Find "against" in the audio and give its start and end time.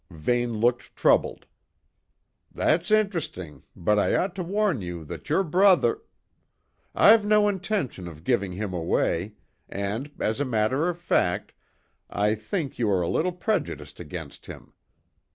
13.99-14.47